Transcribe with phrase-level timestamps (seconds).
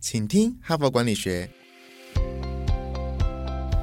[0.00, 1.50] 请听哈佛管理学。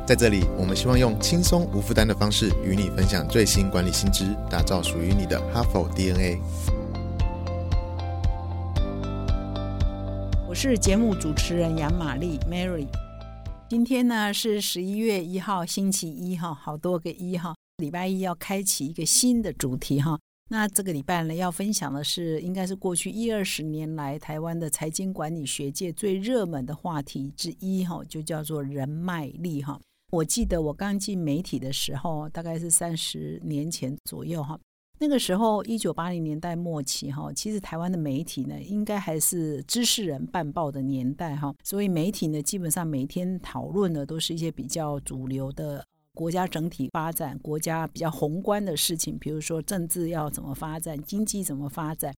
[0.07, 6.39] 在这里，我们希望用轻松无负担的方式与你分享最新管理新知，打造属于你的哈佛 DNA。
[10.47, 12.87] 我是节目主持人杨玛丽 Mary。
[13.67, 20.17] 今天呢是十一月一号，星期一哈，好多个一哈，礼拜一要开启一个新的主题哈。
[20.47, 29.79] 那这个礼拜呢，要分享的是，应该是过去一二十年来台湾的财经管理学界最热门的话题之一哈，就叫做人脉力哈。
[30.11, 34.57] 我记得我刚进媒体的时候，大概是三十年前左右哈。
[34.99, 41.53] 那个时候，一九八零年代末期哈，其实台湾的媒体呢，应该还是知识人办报的年代哈。
[41.63, 45.83] 所以媒体呢，基本上每天讨论的都是一些比较主流的。
[46.15, 52.11] 国家整体发展，国家比较宏观的事情，比如说政治要怎么发展，经济怎么发展，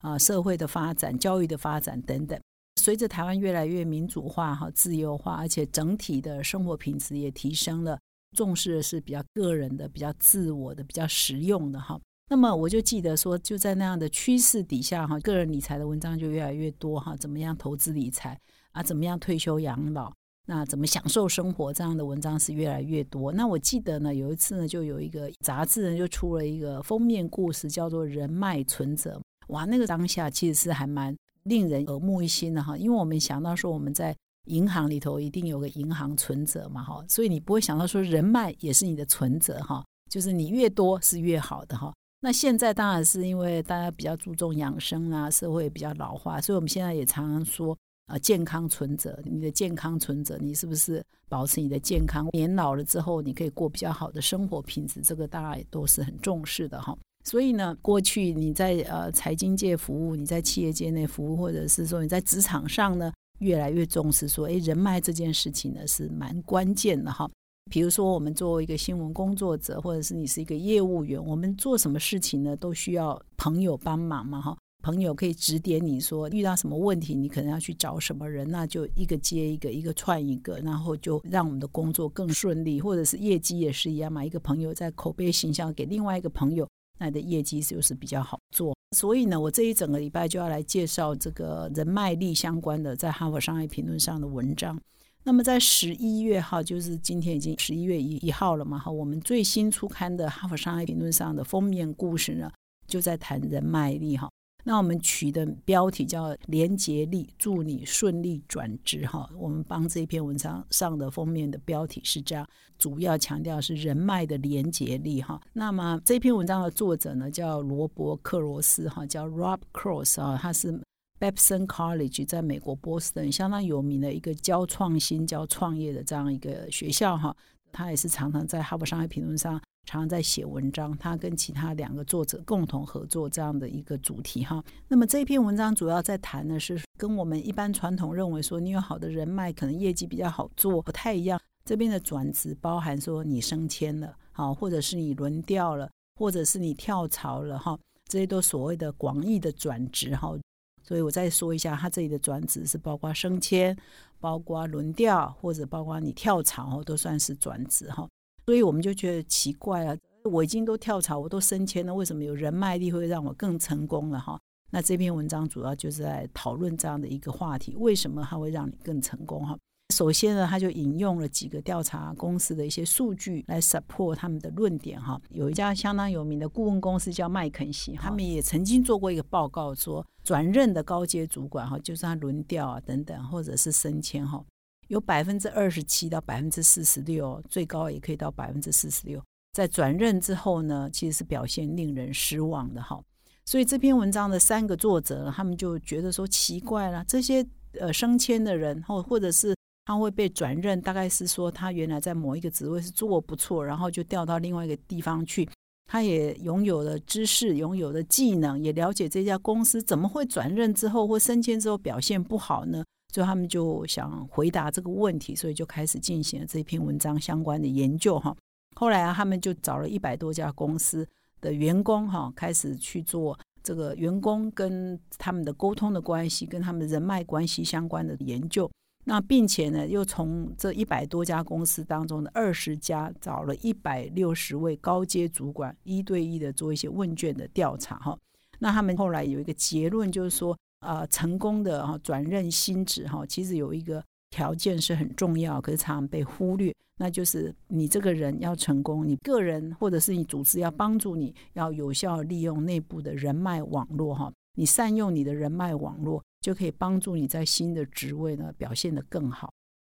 [0.00, 2.38] 啊，社会的发展，教育的发展等等。
[2.78, 7.98] 随着台湾越来越民主化、哈自由化，而且整体的生活品质也提升了，
[8.36, 11.98] 重视的是比较个人的、比较自我的、比较实用的哈。
[12.28, 18.38] 那么我就记得说，就在那样的趋势底下哈，个人理财的文章就越来越多哈，怎么样投资理财
[18.72, 20.12] 啊，怎么样退休养老。
[20.48, 21.72] 那怎么享受生活？
[21.72, 23.32] 这样的文章是越来越多。
[23.32, 29.18] 那我记得呢，有一次呢，就有一个杂志呢，就出了一个封面故事，叫做《人脉存折》。
[29.48, 41.92] 哇，那个当下其实是还蛮令人耳目一新的哈，因为我们想到说我们在银行里头一定有个银行存折嘛哈，所以你不会想到说人脉也是你的存折哈，就是你越多是越好的哈。
[42.20, 47.76] 那现在当然是因为大家比较注重养生啊，社会比较老化，所以我们现在也常常说。
[48.06, 52.28] 啊，健康存折，你的健康存折，你是不是保持你的健康？
[52.32, 56.96] 年老了之后，你可以过比较好的生活品质，这个大家也都是很重视的哈。
[57.24, 67.28] 所以呢，过去你在呃财经界服务，你在企业界内服务，或者是说你在职场上呢，越来越重视说，哎，人脉这件事情呢是蛮关键的哈。
[67.68, 74.56] 比如说，我们作为一个新闻工作者，或者是你是一个业务员，我们做什么事情呢，都需要朋友帮忙嘛哈。
[74.86, 84.24] 朋友可以指点你说遇到什么问题，你可能要去找什么人，那就一个接一个，一个串一个，然后就让我们的工作更顺利，或者是业绩也是一样嘛。
[84.24, 86.68] 一个朋友在口碑形象给另外一个朋友，
[87.00, 88.76] 那你的业绩就是比较好做。
[88.96, 94.80] 所以呢，我这一整个礼拜就要来介绍这个人脉力相关的在哈佛商业评论上的文章。
[95.24, 102.48] 那么在十一月哈，就是今天已经十一月一一号了嘛，哈，我们最新出刊的哈佛商业评论上的封面故事呢，
[102.86, 104.30] 就在谈人脉力哈。
[104.68, 109.30] 那我们取的标题叫“连接力，祝你顺利转职”哈。
[109.38, 112.44] 我们帮这篇文章上的封面的标题是这样，
[112.76, 115.40] 主要强调是人脉的连接力哈。
[115.52, 120.76] 那么这篇文章的作者呢叫罗伯克罗斯哈，叫 Rob Cross 啊，他是
[121.20, 127.36] Babson College 在美国波士顿相当有名的一个教创新、教创业的这样一个学校哈。
[127.72, 129.60] 他也是常常在《哈佛商业评论》上。
[129.88, 134.60] 常常在写文章，他跟其他两个作者共同合作这样的一个主题哈。
[134.88, 141.40] 那么这篇文章主要在谈的是跟我们一般传统认为说你有好的人脉，可能业绩比较好做不太一样。
[141.64, 147.78] 这边的转职包含说你升迁了，好，或者是你轮调了，或者是你跳槽了哈，
[148.08, 150.36] 这些都所谓的广义的转职哈。
[150.82, 153.76] 所以我再说一下，他这里的转职是包括升迁、
[154.20, 158.08] 包括轮调或者包括你跳槽哦都算是转职哈。
[158.44, 164.38] 所以我们就觉得奇怪啊，我已经都跳槽，我都升迁了，为什么有人脉力会让我更成功了哈？
[164.70, 169.56] 那这篇文章主要就是在讨论这样的一个话题，为什么它会让你更成功哈？
[169.94, 175.20] 首先呢，他就引用了几个调查公司的一些数据来 support 他们的论点哈。
[175.30, 184.44] 有一家相当有名的顾问公司叫麦肯锡，他们也曾经做过一个报告说，转任的高阶主管哈，就是他轮调啊等等，或者是升迁哈。
[184.88, 189.22] 有百分之二十七到百分之四十六，最高也可以到百分之四十六。
[189.52, 193.00] 在转任之后呢，其实是表现令人失望的哈。
[193.46, 197.46] 所以这篇文章的三个作者，他们就觉得说奇怪了，这些
[197.80, 199.56] 呃升迁的人，或或者是
[199.86, 205.48] 他会被转任，大概是说他原来在某一个职位是做不错，然后就调到另外一个地方去，
[205.86, 212.84] 他也拥有了知识，拥有了技能，也了解这家公司怎么会转任之后或升迁之后表现不好呢？
[213.14, 218.36] 所以他们就想回答这个问题，所以就开始进行了这篇文章相关的研究哈。
[218.74, 221.06] 后来啊，他们就找了一百多家公司
[221.40, 228.68] 的员工哈，开始去做这个员工跟他们的沟通的关系、跟他们人脉关系相关的研究。
[229.08, 238.18] 那并且呢，又从这一百多家公司当中的二十家找了一百六十位高阶主管，一对一的做一些问卷的调查哈。
[238.58, 240.56] 那他们后来有一个结论，就是说。
[240.80, 259.52] 呃成功的哈转任新职哈，其实有一个条件是很重要，可是常常被忽略，那就是你这个人要成功，你个人或者是你组织要帮助你，要有效利用内部的人脉网络哈，你善用你的人脉网络，就可以帮助你在新的职位呢表现得更好。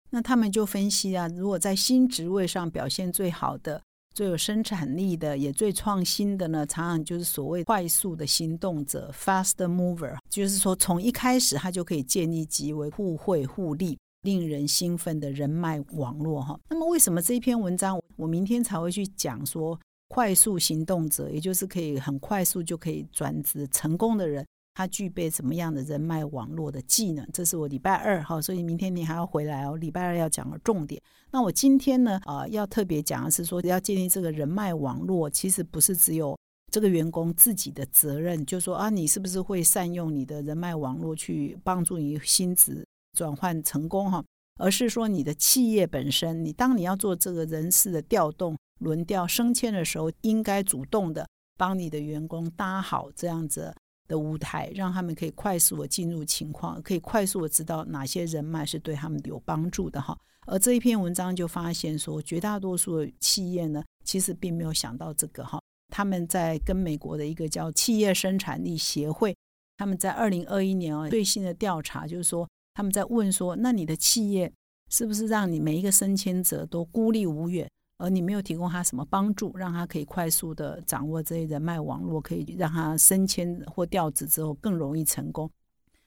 [0.09, 3.79] 那他们就分析啊，如果在新职位上表现最好的。
[4.15, 16.59] 最有生产力的，也最创新的呢，常常就是所谓快速的行动者 （fast mover），就是说从一开始他就可以建立极为互惠互利、令人兴奋的人脉网络哈。
[16.69, 19.79] 那么为什么这一篇文章我明天才会去讲说
[20.09, 24.45] 快速行动者，也就是可以很快速就可以转职成功的人？
[24.79, 27.27] 他具备什么样的人脉网络的技能？
[27.33, 29.75] 这是我礼拜二哈，所以明天你还要回来哦。
[29.75, 31.01] 礼拜二要讲的重点。
[31.31, 36.33] 那我今天呢，啊，要特别讲的是说，要建立这个人脉网络，其实不是只有
[36.71, 42.87] 这个员工自己的责任，就说啊，你是不是会善用你的人脉网络去帮助你薪资
[43.17, 44.23] 转换成功哈？
[44.57, 51.27] 而是说你的企业本身，你当你要做这个人事的调动、轮调、升迁的时候，应该主动的
[51.57, 53.75] 帮你的员工搭好这样子。
[54.09, 60.17] 的舞台，让他们可以快速的进入情况，可以快速的知道哪些人脉是对他们有帮助的哈。
[60.47, 65.61] 而这一篇文章就发现说，绝大多数的企业呢，其实并没有想到这个哈。
[65.93, 69.35] 他们在跟美国的一个叫企业生产力协会，
[69.77, 74.51] 他们在二零二一年啊最新的调查，就是说他们在问说，那你的企业
[74.89, 77.69] 是不是让你每一个升迁者都孤立无援？
[77.99, 85.51] 而你没有提供他什么帮助，让他可以快速的掌握这些人脉网络，可以让他升迁或调职之后更容易成功。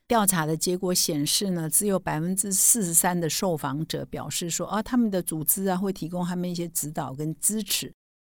[0.08, 7.92] 调查的结果显示呢，只有百分之四十三的受访者表示说，啊，他们的组织啊会提供他们一些指导跟支持，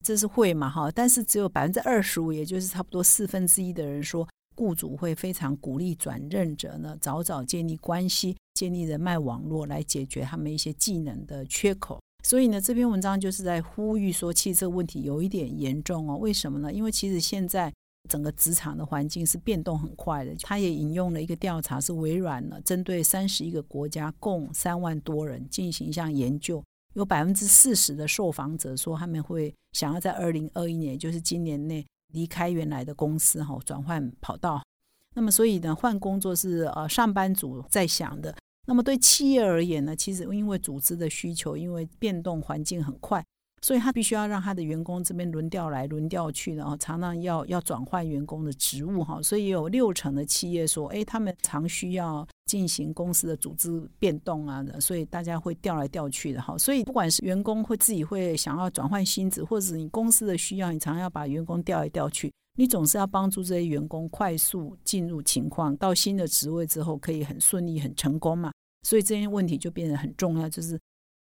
[0.04, 0.90] 这是会嘛哈？
[0.90, 12.00] 但是只有百分之二十五，也就是差不多四分之一的人说，雇主会非常鼓励转任者呢早早建立关系，建立人脉网络来解决他们一些技能的缺口。
[12.26, 16.16] 所以呢，这篇文章就是在呼吁说，其实这个问题有一点严重哦。
[16.16, 16.72] 为什么呢？
[16.72, 17.70] 因为其实现在
[18.08, 20.34] 整个职场的环境是变动很快的。
[20.36, 34.62] 他也引用了一个调查，是微软呢针对三十一个国家共三万多人进行一项研究，有百分之四十的受访者说他们会想要在二零二一年，就是今年内离开原来的公司哈，转换跑道。
[35.14, 38.34] 那么所以呢，换工作是呃上班族在想的。
[38.66, 43.24] 那么对企业而言呢，其实因为组织的需求，因为变动环境很快，
[43.60, 49.20] 所以他必须要让他的员工这边轮调来轮调去，然后常常要要转换员工的职务哈。
[49.22, 56.56] 所以有六成的企业说，哎，他们常需要进行公司的组织变动啊，所以大家会调来调去的哈。
[56.56, 68.52] 所以不管是员工会自己会想要转换薪资，或者你公司的需要，你常常要把员工调来调去，你总是要帮助这些员工快速进入情况，到新的职位之后可以很顺利、很成功嘛。
[68.82, 70.78] 所以这些问题就变得很重要，就是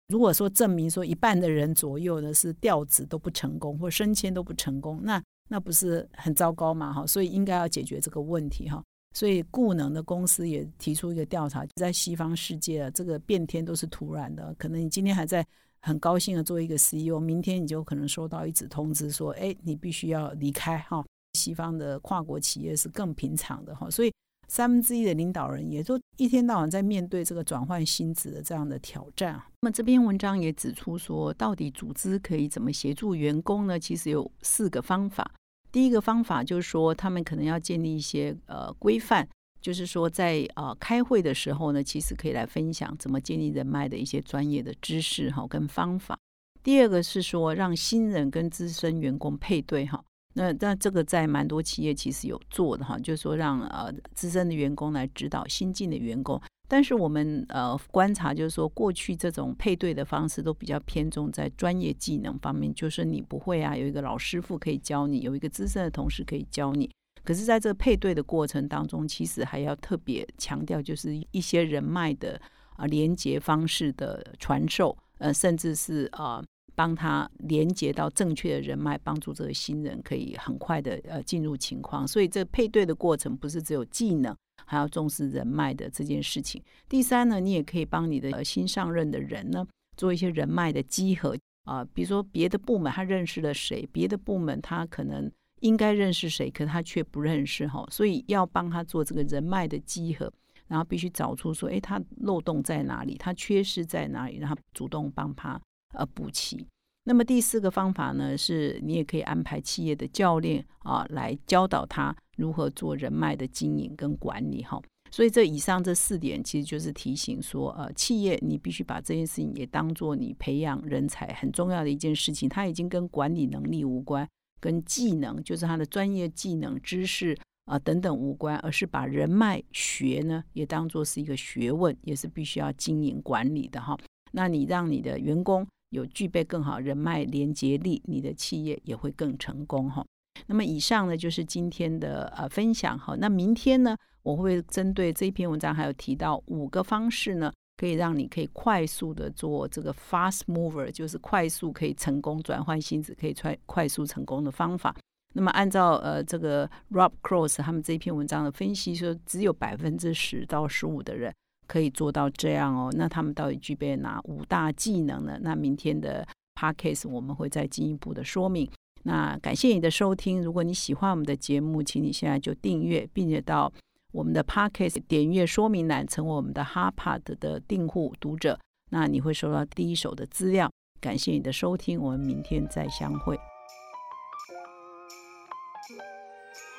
[0.10, 6.94] 如果说证明说一半的人左右的是调职都不成功，或升迁都不成功，那那不是很糟糕嘛？
[6.94, 8.84] 哈，所以应该要解决这个问题哈。
[9.16, 15.46] 所以固能的公司也提出一个调查，在西方世界啊，这个变天都是突然的，可能你今天还在
[15.82, 21.04] 很高兴的做一个 CEO，明天你就可能收到一纸通知说，哎，你必须要离开哈。
[21.44, 24.12] 西方的跨国企业是更平常的哈，所以。
[24.50, 29.42] 三分之一的领导人也都一天到晚在面对这个转换薪资的这样的挑战。
[29.62, 33.80] 那么这篇文章也指出说，到底组织可以怎么协助员工呢？
[33.80, 35.32] 其实有四个方法。
[35.72, 39.28] 第一个方法就是说，他们可能要建立一些呃规范，
[39.60, 46.20] 就是说在呃开会的时候呢，其实可以来分享怎么建立人脉的一些专业的知识哈跟方法。
[46.62, 50.04] 第二个是说，让新人跟资深员工配对哈。
[50.34, 56.42] 那那这个在蛮多企业其实有做的哈，就是说让呃资深的员工来指导新进的员工。
[56.68, 66.90] 但是我们呃观察就是说，过去这种配对的方式都比较偏重在专业技能方面，就是你不会啊，有一个老师傅可以教你，有一个资深的同事可以教你。
[67.24, 72.42] 可是在这个配对的过程当中，其实还要特别强调，就是一些人脉的
[72.76, 76.44] 啊连接方式的传授，呃，甚至是啊。
[76.76, 82.08] 帮他连接到正确的人脉，帮助这个新人可以很快的呃进入情况。
[82.08, 86.62] 所以这配对的过程不是只有技能，还要重视人脉的这件事情。
[86.88, 89.66] 第三呢，你也可以帮你的新上任的人呢
[89.96, 100.32] 做一些人脉的集合啊，比如说别的部门他认识了谁，别的部门他可能应该认识谁，可他却不认识哈，所以要帮他做这个人脉的集合，
[100.68, 105.60] 然后必须找出说，哎，他漏洞在哪里，他缺失在哪里，然后主动帮他。
[105.94, 106.66] 呃，补齐。
[107.06, 114.82] 那么第四个方法呢，是你也可以安排企业的教练啊，来教导他如何做人脉的经营跟管理哈。
[115.12, 122.50] 所以这以上这四点，其实就是提醒说，呃，企业你必须把这件事情也当做你培养人才很重要的一件事情。
[122.50, 124.28] 它已经跟管理能力无关，
[124.60, 133.96] 跟技能，就是他的专业技能、知识啊等等无关，而是把人脉学呢也当做是一个学问，也是必须要经营管理的哈。
[134.32, 140.04] 那你让你的员工有具备更好人脉连接力，你的企业也会更成功哈。
[140.48, 143.16] 那么以上呢就是今天的呃分享哈。
[143.16, 154.96] 那明天呢，我会针对这一篇文章还有提到五个方式呢，可以让你可以快速的做这个 fast mover，就是快速可以成功转换心智，可以快快速成功的方法。
[155.36, 161.34] 那么按照呃这个 Rob Cross 他们这篇文章的分析说，只有百分之十到十五的人
[161.68, 162.92] 可以做到这样哦。
[162.96, 165.38] 那他们到底具备哪五大技能呢？
[165.42, 168.70] 那明天的 Podcast 我们会再进一步的说明。
[169.04, 173.72] 那感谢你的收听，如果你喜欢我们的节目，请你现在就订阅，并且到
[174.12, 178.58] 我们的 Podcast 点阅说明栏，成为我们的 Harpad 的订户读者，
[178.92, 180.72] 那你会收到第一手的资料。
[181.02, 183.38] 感谢你的收听，我们明天再相会。